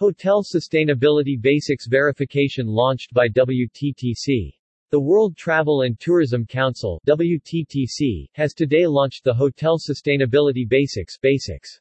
Hotel 0.00 0.42
Sustainability 0.42 1.38
Basics 1.38 1.86
Verification 1.86 2.66
launched 2.66 3.12
by 3.12 3.28
WTTC. 3.28 4.50
The 4.90 4.98
World 4.98 5.36
Travel 5.36 5.82
and 5.82 6.00
Tourism 6.00 6.46
Council 6.46 7.02
WTTC, 7.06 8.30
has 8.32 8.54
today 8.54 8.86
launched 8.86 9.24
the 9.24 9.34
Hotel 9.34 9.76
Sustainability 9.76 10.66
Basics 10.66 11.18
Basics. 11.18 11.78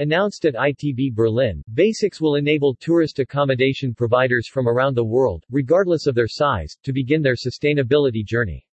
Announced 0.00 0.44
at 0.44 0.52
ITB 0.52 1.14
Berlin, 1.14 1.62
Basics 1.72 2.20
will 2.20 2.34
enable 2.34 2.74
tourist 2.74 3.20
accommodation 3.20 3.94
providers 3.94 4.46
from 4.46 4.68
around 4.68 4.94
the 4.94 5.02
world, 5.02 5.42
regardless 5.50 6.06
of 6.06 6.14
their 6.14 6.28
size, 6.28 6.76
to 6.82 6.92
begin 6.92 7.22
their 7.22 7.36
sustainability 7.36 8.22
journey. 8.22 8.66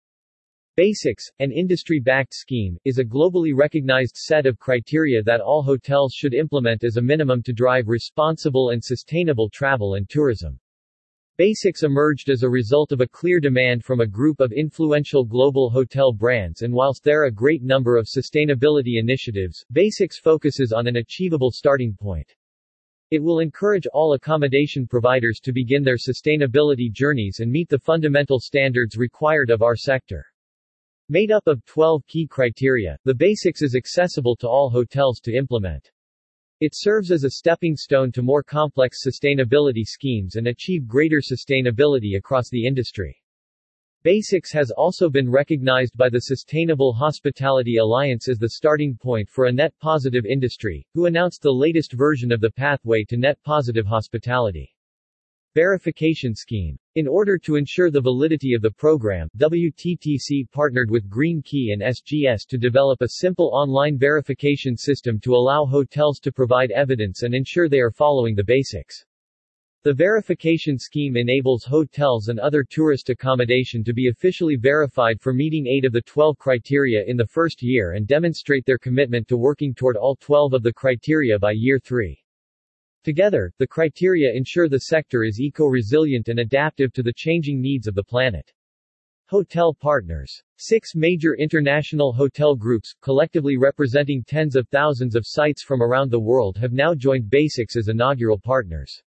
Basics, 0.78 1.32
an 1.40 1.52
industry-backed 1.52 2.36
scheme, 2.36 2.78
is 2.86 3.00
a 3.00 3.04
globally 3.04 3.52
recognized 3.52 4.16
set 4.16 4.46
of 4.46 4.60
criteria 4.60 5.24
that 5.24 5.42
all 5.42 5.64
hotels 5.64 6.14
should 6.14 6.36
implement 6.36 6.84
as 6.84 6.98
a 6.98 7.02
minimum 7.02 7.42
to 7.42 7.52
drive 7.52 7.88
responsible 7.88 8.70
and 8.70 8.84
sustainable 8.84 9.50
travel 9.50 9.96
and 9.96 10.08
tourism. 10.08 10.60
Basics 11.36 11.82
emerged 11.82 12.30
as 12.30 12.44
a 12.44 12.50
result 12.50 12.92
of 12.92 13.02
a 13.02 13.08
clear 13.08 13.40
demand 13.40 13.86
from 13.86 14.02
a 14.02 14.06
group 14.06 14.40
of 14.40 14.52
influential 14.52 15.26
global 15.26 15.72
hotel 15.72 16.14
brands 16.14 16.62
and 16.62 16.72
whilst 16.72 17.04
there 17.04 17.24
are 17.24 17.26
a 17.26 17.32
great 17.32 17.64
number 17.64 17.98
of 17.98 18.06
sustainability 18.06 19.00
initiatives, 19.00 19.66
Basics 19.72 20.20
focuses 20.20 20.74
on 20.74 20.86
an 20.86 20.98
achievable 20.98 21.50
starting 21.50 21.98
point. 22.00 22.32
It 23.10 23.24
will 23.24 23.40
encourage 23.40 23.88
all 23.88 24.14
accommodation 24.14 24.86
providers 24.86 25.40
to 25.40 25.52
begin 25.52 25.82
their 25.82 25.98
sustainability 25.98 26.92
journeys 26.92 27.40
and 27.40 27.52
meet 27.52 27.68
the 27.68 27.80
fundamental 27.80 28.40
standards 28.40 28.96
required 28.96 29.50
of 29.50 29.64
our 29.64 29.76
sector. 29.76 30.24
Made 31.10 31.32
up 31.32 31.48
of 31.48 31.64
12 31.64 32.06
key 32.08 32.28
criteria, 32.28 33.00
the 33.06 33.16
Basics 33.16 33.62
is 33.62 33.76
accessible 33.76 34.36
to 34.36 34.48
all 34.50 34.70
hotels 34.70 35.22
to 35.22 35.34
implement. 35.34 35.90
It 36.60 36.74
serves 36.76 37.12
as 37.12 37.24
a 37.24 37.30
stepping 37.30 37.78
stone 37.78 38.12
to 38.12 38.22
more 38.22 38.44
complex 38.44 39.06
sustainability 39.08 39.86
schemes 39.86 40.36
and 40.36 40.48
achieve 40.48 40.86
greater 40.86 41.22
sustainability 41.22 42.18
across 42.18 42.50
the 42.50 42.68
industry. 42.68 43.24
Basics 44.04 44.52
has 44.52 44.70
also 44.70 45.10
been 45.10 45.32
recognized 45.32 45.96
by 45.96 46.10
the 46.10 46.20
Sustainable 46.20 46.92
Hospitality 46.92 47.78
Alliance 47.78 48.28
as 48.28 48.38
the 48.38 48.50
starting 48.50 48.98
point 48.98 49.30
for 49.30 49.46
a 49.46 49.52
net 49.54 49.74
positive 49.80 50.26
industry, 50.26 50.86
who 50.94 51.06
announced 51.06 51.42
the 51.42 51.50
latest 51.50 51.94
version 51.94 52.34
of 52.34 52.42
the 52.42 52.52
pathway 52.52 53.06
to 53.06 53.16
net 53.16 53.42
positive 53.44 53.86
hospitality. 53.86 54.76
Verification 55.58 56.36
Scheme. 56.36 56.78
In 56.94 57.08
order 57.08 57.40
to 57.40 57.56
ensure 57.56 57.90
the 57.90 58.00
validity 58.00 58.54
of 58.54 58.62
the 58.62 58.70
program, 58.70 59.28
WTTC 59.40 60.52
partnered 60.52 60.92
with 60.92 61.10
Green 61.10 61.42
Key 61.42 61.72
and 61.72 61.82
SGS 61.82 62.46
to 62.50 62.60
develop 62.60 63.02
a 63.02 63.10
simple 63.10 63.50
online 63.52 63.98
verification 63.98 64.78
system 64.78 65.20
to 65.22 65.34
allow 65.34 65.66
hotels 65.66 66.20
to 66.20 66.32
provide 66.32 66.70
evidence 66.70 67.24
and 67.24 67.34
ensure 67.34 67.68
they 67.68 67.80
are 67.80 67.90
following 67.90 68.36
the 68.36 68.44
basics. 68.44 69.04
The 69.82 69.96
verification 69.96 70.78
scheme 70.78 71.18
enables 71.18 71.64
hotels 71.64 72.28
and 72.28 72.40
other 72.40 72.64
tourist 72.64 73.10
accommodation 73.10 73.84
to 73.86 73.96
be 73.96 74.10
officially 74.10 74.58
verified 74.58 75.20
for 75.20 75.34
meeting 75.34 75.66
8 75.66 75.86
of 75.86 75.94
the 75.94 76.04
12 76.04 76.38
criteria 76.38 77.04
in 77.08 77.18
the 77.18 77.26
first 77.26 77.64
year 77.64 77.94
and 77.94 78.06
demonstrate 78.06 78.68
their 78.68 78.78
commitment 78.78 79.28
to 79.30 79.38
working 79.38 79.74
toward 79.74 79.98
all 79.98 80.18
12 80.18 80.54
of 80.54 80.62
the 80.62 80.74
criteria 80.74 81.40
by 81.40 81.54
year 81.56 81.80
3. 81.80 82.16
Together, 83.08 83.54
the 83.58 83.66
criteria 83.66 84.34
ensure 84.34 84.68
the 84.68 84.80
sector 84.92 85.24
is 85.24 85.40
eco-resilient 85.40 86.28
and 86.28 86.40
adaptive 86.40 86.92
to 86.92 87.02
the 87.02 87.14
changing 87.16 87.62
needs 87.62 87.88
of 87.88 87.96
the 87.96 88.04
planet. 88.04 88.52
Hotel 89.28 89.74
partners. 89.74 90.44
Six 90.58 90.94
major 90.94 91.34
international 91.36 92.12
hotel 92.12 92.54
groups, 92.54 92.94
collectively 93.02 93.56
representing 93.56 94.26
tens 94.28 94.58
of 94.58 94.68
thousands 94.68 95.16
of 95.16 95.24
sites 95.26 95.64
from 95.64 95.82
around 95.82 96.12
the 96.12 96.20
world 96.20 96.58
have 96.58 96.74
now 96.74 96.94
joined 96.94 97.30
Basics 97.30 97.78
as 97.78 97.88
inaugural 97.88 98.38
partners. 98.38 99.02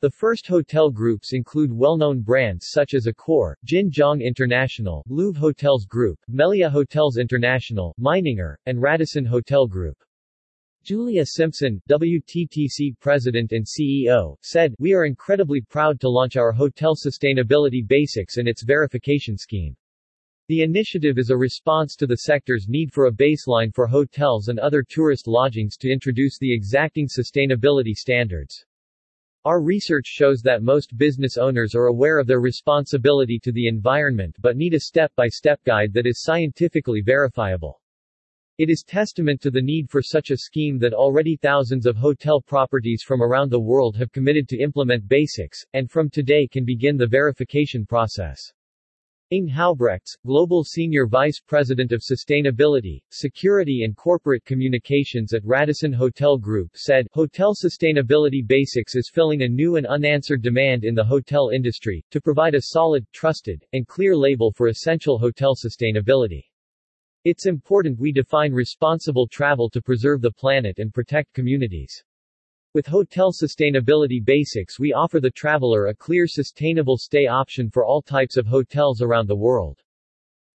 The 0.00 0.12
first 0.12 0.46
hotel 0.46 0.88
groups 0.88 1.32
include 1.32 1.72
well-known 1.72 2.20
brands 2.20 2.68
such 2.70 2.94
as 2.94 3.08
Accor, 3.08 3.54
Jin 3.64 3.90
Jiang 3.90 4.22
International, 4.22 5.02
Louvre 5.08 5.40
Hotels 5.40 5.86
Group, 5.86 6.20
Melia 6.28 6.70
Hotels 6.70 7.16
International, 7.16 7.96
Meininger, 8.00 8.54
and 8.66 8.80
Radisson 8.80 9.24
Hotel 9.24 9.66
Group. 9.66 9.96
Julia 10.84 11.24
Simpson, 11.24 11.80
WTTC 11.88 13.00
President 13.00 13.52
and 13.52 13.64
CEO, 13.64 14.36
said, 14.42 14.74
We 14.78 14.92
are 14.92 15.06
incredibly 15.06 15.62
proud 15.62 15.98
to 16.00 16.10
launch 16.10 16.36
our 16.36 16.52
hotel 16.52 16.94
sustainability 16.94 17.80
basics 17.88 18.36
and 18.36 18.46
its 18.46 18.62
verification 18.62 19.38
scheme. 19.38 19.74
The 20.48 20.60
initiative 20.60 21.16
is 21.16 21.30
a 21.30 21.38
response 21.38 21.96
to 21.96 22.06
the 22.06 22.18
sector's 22.18 22.66
need 22.68 22.92
for 22.92 23.06
a 23.06 23.10
baseline 23.10 23.74
for 23.74 23.86
hotels 23.86 24.48
and 24.48 24.58
other 24.58 24.84
tourist 24.86 25.26
lodgings 25.26 25.78
to 25.78 25.90
introduce 25.90 26.36
the 26.38 26.54
exacting 26.54 27.08
sustainability 27.08 27.94
standards. 27.94 28.66
Our 29.46 29.62
research 29.62 30.04
shows 30.06 30.42
that 30.42 30.62
most 30.62 30.98
business 30.98 31.38
owners 31.38 31.74
are 31.74 31.86
aware 31.86 32.18
of 32.18 32.26
their 32.26 32.40
responsibility 32.40 33.38
to 33.44 33.52
the 33.52 33.68
environment 33.68 34.36
but 34.38 34.58
need 34.58 34.74
a 34.74 34.80
step-by-step 34.80 35.60
-step 35.60 35.64
guide 35.64 35.94
that 35.94 36.06
is 36.06 36.22
scientifically 36.22 37.00
verifiable. 37.00 37.80
It 38.56 38.70
is 38.70 38.84
testament 38.86 39.40
to 39.40 39.50
the 39.50 39.60
need 39.60 39.90
for 39.90 40.00
such 40.00 40.30
a 40.30 40.36
scheme 40.36 40.78
that 40.78 40.92
already 40.92 41.34
thousands 41.34 41.86
of 41.86 41.96
hotel 41.96 42.40
properties 42.40 43.02
from 43.04 43.20
around 43.20 43.50
the 43.50 43.58
world 43.58 43.96
have 43.96 44.12
committed 44.12 44.48
to 44.48 44.62
implement 44.62 45.08
basics, 45.08 45.64
and 45.72 45.90
from 45.90 46.08
today 46.08 46.46
can 46.46 46.64
begin 46.64 46.96
the 46.96 47.08
verification 47.08 47.84
process. 47.84 48.40
Inge 49.32 49.50
Huijbrechts, 49.50 50.16
Global 50.24 50.62
Senior 50.62 51.08
Vice 51.08 51.40
President 51.44 51.90
of 51.90 52.00
Sustainability, 52.00 53.02
Security 53.10 53.82
and 53.82 53.96
Corporate 53.96 54.44
Communications 54.44 55.34
at 55.34 55.44
Radisson 55.44 55.92
Hotel 55.92 56.38
Group 56.38 56.70
said, 56.76 57.08
Hotel 57.10 57.56
Sustainability 57.56 58.46
Basics 58.46 58.94
is 58.94 59.10
filling 59.12 59.42
a 59.42 59.48
new 59.48 59.74
and 59.74 59.86
unanswered 59.88 60.42
demand 60.42 60.84
in 60.84 60.94
the 60.94 61.02
hotel 61.02 61.48
industry, 61.48 62.04
to 62.12 62.20
provide 62.20 62.54
a 62.54 62.62
solid, 62.62 63.04
trusted, 63.12 63.64
and 63.72 63.88
clear 63.88 64.14
label 64.16 64.52
for 64.52 64.68
essential 64.68 65.18
hotel 65.18 65.56
sustainability. 65.56 66.44
It's 67.24 67.46
important 67.46 67.98
we 67.98 68.12
define 68.12 68.52
responsible 68.52 69.26
travel 69.26 69.70
to 69.70 69.80
preserve 69.80 70.20
the 70.20 70.30
planet 70.30 70.78
and 70.78 70.92
protect 70.92 71.32
communities. 71.32 72.04
With 72.74 72.86
hotel 72.86 73.32
sustainability 73.32 74.22
basics 74.22 74.78
we 74.78 74.92
offer 74.92 75.20
the 75.20 75.30
traveler 75.30 75.86
a 75.86 75.94
clear 75.94 76.26
sustainable 76.26 76.98
stay 76.98 77.26
option 77.26 77.70
for 77.70 77.86
all 77.86 78.02
types 78.02 78.36
of 78.36 78.46
hotels 78.46 79.00
around 79.00 79.26
the 79.26 79.36
world. 79.36 79.80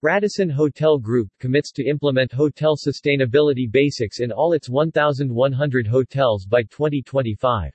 Radisson 0.04 0.48
Hotel 0.48 1.00
Group 1.00 1.30
commits 1.40 1.72
to 1.72 1.84
implement 1.84 2.32
hotel 2.32 2.78
sustainability 2.78 3.70
basics 3.70 4.20
in 4.20 4.32
all 4.32 4.54
its 4.54 4.70
1,100 4.70 5.88
hotels 5.88 6.46
by 6.46 6.62
2025. 6.62 7.72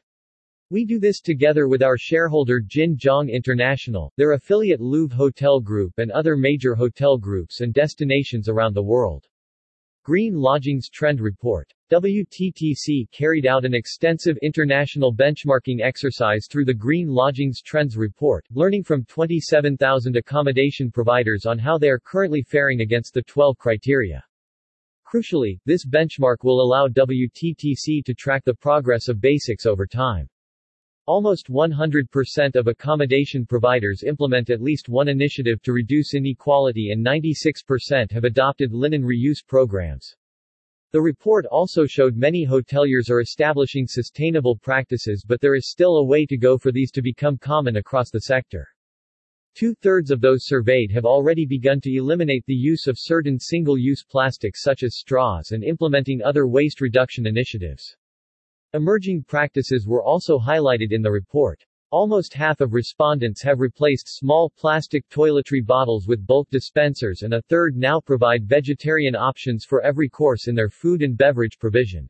We 0.70 0.86
do 0.86 0.98
this 0.98 1.20
together 1.20 1.68
with 1.68 1.82
our 1.82 1.98
shareholder 1.98 2.60
Jin 2.60 2.96
International, 3.28 4.10
their 4.16 4.32
affiliate 4.32 4.80
Louvre 4.80 5.14
Hotel 5.14 5.60
Group 5.60 5.92
and 5.98 6.10
other 6.10 6.36
major 6.36 6.74
hotel 6.74 7.18
groups 7.18 7.60
and 7.60 7.74
destinations 7.74 8.48
around 8.48 8.74
the 8.74 8.82
world. 8.82 9.26
Green 10.04 10.34
Lodgings 10.34 10.88
Trend 10.88 11.20
Report. 11.20 11.70
WTTC 11.90 13.10
carried 13.10 13.46
out 13.46 13.66
an 13.66 13.74
extensive 13.74 14.38
international 14.42 15.14
benchmarking 15.14 15.82
exercise 15.82 16.46
through 16.50 16.64
the 16.64 16.72
Green 16.72 17.08
Lodgings 17.08 17.60
Trends 17.60 17.96
Report, 17.96 18.44
learning 18.50 18.84
from 18.84 19.04
27,000 19.04 20.16
accommodation 20.16 20.90
providers 20.90 21.44
on 21.46 21.58
how 21.58 21.76
they 21.76 21.88
are 21.90 22.00
currently 22.00 22.42
faring 22.42 22.80
against 22.80 23.12
the 23.12 23.22
12 23.22 23.58
criteria. 23.58 24.24
Crucially, 25.06 25.58
this 25.66 25.86
benchmark 25.86 26.38
will 26.42 26.62
allow 26.62 26.88
WTTC 26.88 28.02
to 28.04 28.14
track 28.14 28.44
the 28.44 28.54
progress 28.54 29.08
of 29.08 29.20
basics 29.20 29.66
over 29.66 29.86
time. 29.86 30.26
Almost 31.06 31.48
100% 31.48 32.56
of 32.56 32.66
accommodation 32.66 33.44
providers 33.44 34.04
implement 34.04 34.48
at 34.48 34.62
least 34.62 34.88
one 34.88 35.08
initiative 35.08 35.60
to 35.60 35.74
reduce 35.74 36.14
inequality 36.14 36.92
and 36.92 37.04
96% 37.04 38.10
have 38.10 38.24
adopted 38.24 38.72
linen 38.72 39.02
reuse 39.02 39.46
programs. 39.46 40.16
The 40.92 41.02
report 41.02 41.44
also 41.44 41.84
showed 41.84 42.16
many 42.16 42.46
hoteliers 42.46 43.10
are 43.10 43.20
establishing 43.20 43.86
sustainable 43.86 44.56
practices 44.56 45.26
but 45.28 45.42
there 45.42 45.54
is 45.54 45.70
still 45.70 45.98
a 45.98 46.04
way 46.04 46.24
to 46.24 46.38
go 46.38 46.56
for 46.56 46.72
these 46.72 46.90
to 46.92 47.02
become 47.02 47.36
common 47.36 47.76
across 47.76 48.10
the 48.10 48.22
sector. 48.22 48.66
Two-thirds 49.54 50.10
of 50.10 50.22
those 50.22 50.46
surveyed 50.46 50.90
have 50.90 51.04
already 51.04 51.44
begun 51.44 51.82
to 51.82 51.94
eliminate 51.94 52.46
the 52.46 52.54
use 52.54 52.86
of 52.86 52.96
certain 52.98 53.38
single-use 53.38 54.04
plastics 54.04 54.62
such 54.62 54.82
as 54.82 54.96
straws 54.96 55.50
and 55.50 55.64
implementing 55.64 56.22
other 56.22 56.48
waste 56.48 56.80
reduction 56.80 57.26
initiatives. 57.26 57.94
Emerging 58.74 59.22
practices 59.22 59.86
were 59.86 60.02
also 60.02 60.36
highlighted 60.36 60.90
in 60.90 61.00
the 61.00 61.10
report. 61.10 61.64
Almost 61.92 62.34
half 62.34 62.60
of 62.60 62.72
respondents 62.72 63.40
have 63.40 63.60
replaced 63.60 64.08
small 64.08 64.50
plastic 64.58 65.08
toiletry 65.08 65.64
bottles 65.64 66.08
with 66.08 66.26
bulk 66.26 66.50
dispensers 66.50 67.22
and 67.22 67.34
a 67.34 67.42
third 67.42 67.76
now 67.76 68.00
provide 68.00 68.48
vegetarian 68.48 69.14
options 69.14 69.64
for 69.64 69.80
every 69.82 70.08
course 70.08 70.48
in 70.48 70.56
their 70.56 70.70
food 70.70 71.02
and 71.02 71.16
beverage 71.16 71.56
provision. 71.60 72.08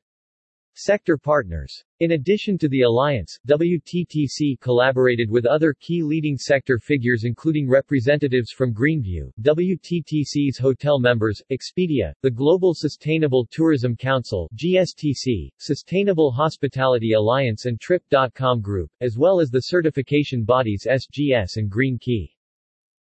Sector 0.76 1.18
partners. 1.18 1.84
In 2.00 2.10
addition 2.10 2.58
to 2.58 2.68
the 2.68 2.82
alliance, 2.82 3.38
WTTC 3.46 4.58
collaborated 4.60 5.30
with 5.30 5.46
other 5.46 5.72
key 5.72 6.02
leading 6.02 6.36
sector 6.36 6.80
figures 6.80 7.22
including 7.22 7.68
representatives 7.68 8.50
from 8.50 8.74
Greenview, 8.74 9.30
WTTC's 9.40 10.58
hotel 10.58 10.98
members, 10.98 11.40
Expedia, 11.52 12.12
the 12.22 12.30
Global 12.30 12.74
Sustainable 12.74 13.46
Tourism 13.50 13.94
Council 13.94 14.50
GSTC, 14.56 15.52
Sustainable 15.58 16.32
Hospitality 16.32 17.12
Alliance 17.12 17.66
and 17.66 17.80
Trip.com 17.80 18.60
Group, 18.60 18.90
as 19.00 19.16
well 19.16 19.38
as 19.38 19.50
the 19.50 19.60
certification 19.60 20.42
bodies 20.42 20.88
SGS 20.90 21.56
and 21.56 21.70
Green 21.70 21.96
Key. 22.00 22.33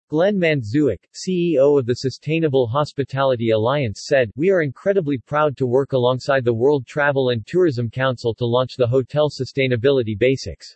Glenn 0.09 0.39
Mandziuk, 0.39 0.97
CEO 1.13 1.77
of 1.77 1.85
the 1.85 1.97
Sustainable 1.97 2.65
Hospitality 2.65 3.51
Alliance 3.51 4.05
said, 4.07 4.31
We 4.35 4.49
are 4.49 4.63
incredibly 4.63 5.19
proud 5.19 5.55
to 5.57 5.67
work 5.67 5.93
alongside 5.93 6.43
the 6.43 6.51
World 6.51 6.87
Travel 6.87 7.29
and 7.29 7.45
Tourism 7.45 7.91
Council 7.91 8.33
to 8.33 8.45
launch 8.47 8.75
the 8.75 8.87
Hotel 8.87 9.29
Sustainability 9.29 10.17
Basics. 10.17 10.75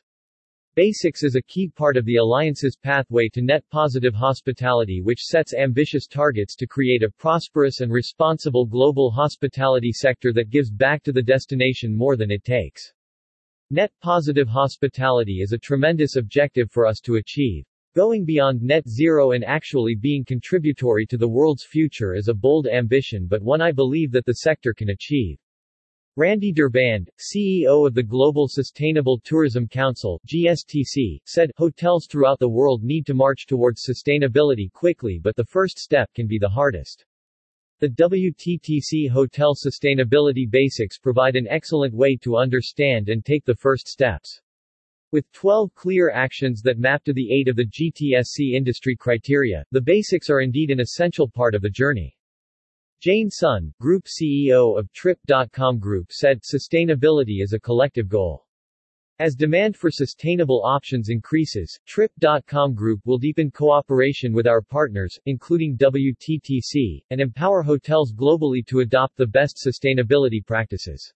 Basics 0.75 1.23
is 1.23 1.33
a 1.33 1.41
key 1.41 1.67
part 1.67 1.97
of 1.97 2.05
the 2.05 2.17
Alliance's 2.17 2.77
pathway 2.77 3.27
to 3.29 3.41
net 3.41 3.63
positive 3.71 4.13
hospitality 4.13 5.01
which 5.01 5.23
sets 5.23 5.55
ambitious 5.55 6.05
targets 6.05 6.55
to 6.57 6.67
create 6.67 7.01
a 7.01 7.09
prosperous 7.09 7.79
and 7.81 7.91
responsible 7.91 8.67
global 8.67 9.09
hospitality 9.09 9.91
sector 9.91 10.31
that 10.31 10.51
gives 10.51 10.69
back 10.69 11.01
to 11.01 11.11
the 11.11 11.23
destination 11.23 11.97
more 11.97 12.15
than 12.15 12.29
it 12.29 12.43
takes. 12.43 12.93
Net 13.71 13.91
positive 13.99 14.47
hospitality 14.47 15.41
is 15.41 15.53
a 15.53 15.57
tremendous 15.57 16.17
objective 16.17 16.69
for 16.69 16.85
us 16.85 16.99
to 16.99 17.15
achieve. 17.15 17.65
Going 17.95 18.25
beyond 18.25 18.63
net 18.63 18.89
zero 18.89 19.33
and 19.33 19.43
actually 19.43 19.93
being 19.93 20.25
contributory 20.25 21.05
to 21.05 21.15
the 21.15 21.29
world's 21.29 21.63
future 21.63 22.15
is 22.15 22.27
a 22.27 22.33
bold 22.33 22.65
ambition 22.65 23.27
but 23.27 23.43
one 23.43 23.61
I 23.61 23.71
believe 23.71 24.11
that 24.13 24.25
the 24.25 24.33
sector 24.33 24.73
can 24.73 24.89
achieve. 24.89 25.37
Randy 26.15 26.51
Durband, 26.51 27.09
CEO 27.19 27.85
of 27.85 27.93
the 27.93 28.01
Global 28.01 28.47
Sustainable 28.47 29.19
Tourism 29.23 29.67
Council 29.67 30.19
GSTC, 30.27 31.21
said, 31.25 31.51
Hotels 31.55 32.07
throughout 32.09 32.39
the 32.39 32.49
world 32.49 32.81
need 32.81 33.05
to 33.05 33.13
march 33.13 33.45
towards 33.45 33.85
sustainability 33.87 34.71
quickly 34.71 35.19
but 35.21 35.35
the 35.35 35.45
first 35.45 35.77
step 35.77 36.11
can 36.15 36.25
be 36.25 36.39
the 36.39 36.49
hardest. 36.49 37.05
The 37.77 37.89
WTTC 37.89 39.07
Hotel 39.11 39.53
Sustainability 39.53 40.49
Basics 40.49 40.97
provide 40.97 41.35
an 41.35 41.47
excellent 41.47 41.93
way 41.93 42.15
to 42.23 42.37
understand 42.37 43.09
and 43.09 43.23
take 43.23 43.45
the 43.45 43.53
first 43.53 43.87
steps. 43.87 44.41
With 45.13 45.31
12 45.33 45.75
clear 45.75 46.09
actions 46.09 46.63
that 46.63 46.79
map 46.79 47.03
to 47.03 47.13
the 47.13 47.31
8 47.31 47.49
of 47.49 47.55
the 47.55 47.67
GTSC 47.67 48.55
industry 48.55 48.95
criteria, 48.95 49.63
the 49.69 49.79
basics 49.79 50.27
are 50.27 50.41
indeed 50.41 50.71
an 50.71 50.79
essential 50.79 51.29
part 51.29 51.53
of 51.53 51.61
the 51.61 51.69
journey. 51.69 52.17
Jane 52.99 53.29
Sun, 53.29 53.75
Group 53.79 54.05
CEO 54.05 54.75
of 54.75 54.91
Trip.com 54.91 55.77
Group 55.77 56.11
said, 56.11 56.41
Sustainability 56.41 57.43
is 57.43 57.53
a 57.53 57.59
collective 57.59 58.09
goal. 58.09 58.47
As 59.19 59.35
demand 59.35 59.77
for 59.77 59.91
sustainable 59.91 60.63
options 60.65 61.09
increases, 61.09 61.79
Trip.com 61.85 62.73
Group 62.73 63.01
will 63.05 63.19
deepen 63.19 63.51
cooperation 63.51 64.33
with 64.33 64.47
our 64.47 64.63
partners, 64.63 65.19
including 65.27 65.77
WTTC, 65.77 67.03
and 67.11 67.21
empower 67.21 67.61
hotels 67.61 68.11
globally 68.11 68.65
to 68.65 68.79
adopt 68.79 69.15
the 69.17 69.27
best 69.27 69.63
sustainability 69.63 70.43
practices. 70.43 71.13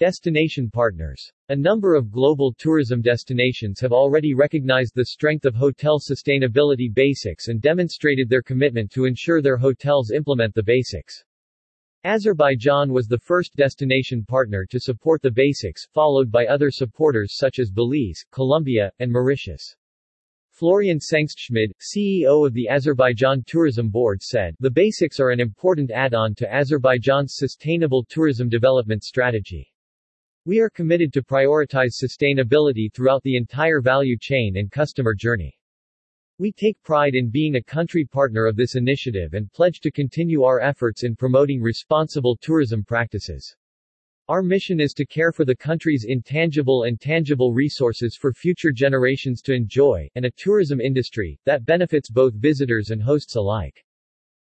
Destination 0.00 0.70
partners. 0.70 1.30
A 1.50 1.54
number 1.54 1.94
of 1.94 2.10
global 2.10 2.54
tourism 2.54 3.02
destinations 3.02 3.80
have 3.80 3.92
already 3.92 4.32
recognized 4.32 4.94
the 4.94 5.04
strength 5.04 5.44
of 5.44 5.54
hotel 5.54 6.00
sustainability 6.00 6.90
basics 6.90 7.48
and 7.48 7.60
demonstrated 7.60 8.26
their 8.26 8.40
commitment 8.40 8.90
to 8.92 9.04
ensure 9.04 9.42
their 9.42 9.58
hotels 9.58 10.10
implement 10.10 10.54
the 10.54 10.62
basics. 10.62 11.22
Azerbaijan 12.04 12.94
was 12.94 13.08
the 13.08 13.18
first 13.18 13.54
destination 13.56 14.24
partner 14.24 14.64
to 14.70 14.80
support 14.80 15.20
the 15.20 15.30
basics, 15.30 15.86
followed 15.92 16.32
by 16.32 16.46
other 16.46 16.70
supporters 16.70 17.36
such 17.36 17.58
as 17.58 17.70
Belize, 17.70 18.24
Colombia, 18.32 18.90
and 19.00 19.12
Mauritius. 19.12 19.76
Florian 20.48 20.98
Sengstschmid, 20.98 21.72
CEO 21.78 22.46
of 22.46 22.54
the 22.54 22.70
Azerbaijan 22.70 23.44
Tourism 23.46 23.90
Board 23.90 24.22
said, 24.22 24.56
The 24.60 24.70
basics 24.70 25.20
are 25.20 25.28
an 25.28 25.40
important 25.40 25.90
add-on 25.90 26.34
to 26.36 26.50
Azerbaijan's 26.50 27.34
sustainable 27.36 28.06
tourism 28.08 28.48
development 28.48 29.04
strategy. 29.04 29.70
We 30.46 30.58
are 30.60 30.70
committed 30.70 31.12
to 31.12 31.22
prioritize 31.22 32.02
sustainability 32.02 32.90
throughout 32.94 33.22
the 33.24 33.36
entire 33.36 33.82
value 33.82 34.16
chain 34.18 34.56
and 34.56 34.70
customer 34.70 35.14
journey. 35.14 35.54
We 36.38 36.50
take 36.50 36.82
pride 36.82 37.14
in 37.14 37.28
being 37.28 37.56
a 37.56 37.62
country 37.62 38.06
partner 38.06 38.46
of 38.46 38.56
this 38.56 38.74
initiative 38.74 39.34
and 39.34 39.52
pledge 39.52 39.80
to 39.80 39.90
continue 39.90 40.44
our 40.44 40.58
efforts 40.58 41.04
in 41.04 41.14
promoting 41.14 41.60
responsible 41.60 42.38
tourism 42.40 42.82
practices. 42.82 43.54
Our 44.28 44.42
mission 44.42 44.80
is 44.80 44.94
to 44.94 45.04
care 45.04 45.30
for 45.30 45.44
the 45.44 45.54
country's 45.54 46.06
intangible 46.08 46.84
and 46.84 46.98
tangible 46.98 47.52
resources 47.52 48.16
for 48.16 48.32
future 48.32 48.72
generations 48.72 49.42
to 49.42 49.52
enjoy, 49.52 50.08
and 50.14 50.24
a 50.24 50.30
tourism 50.30 50.80
industry 50.80 51.38
that 51.44 51.66
benefits 51.66 52.08
both 52.08 52.32
visitors 52.32 52.88
and 52.88 53.02
hosts 53.02 53.36
alike. 53.36 53.84